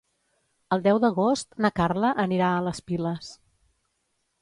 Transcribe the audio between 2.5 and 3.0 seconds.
a les